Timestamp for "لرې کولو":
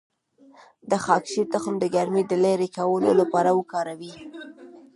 2.43-3.11